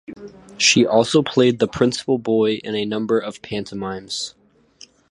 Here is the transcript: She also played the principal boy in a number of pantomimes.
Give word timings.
She 0.57 0.83
also 0.83 1.21
played 1.21 1.59
the 1.59 1.67
principal 1.67 2.17
boy 2.17 2.53
in 2.55 2.73
a 2.73 2.85
number 2.85 3.19
of 3.19 3.43
pantomimes. 3.43 4.33